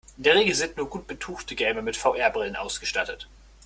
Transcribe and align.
In 0.17 0.23
der 0.23 0.33
Regel 0.33 0.55
sind 0.55 0.77
nur 0.77 0.89
gut 0.89 1.05
betuchte 1.05 1.53
Gamer 1.53 1.83
mit 1.83 1.95
VR-Brillen 1.95 2.55
ausgestattet. 2.55 3.27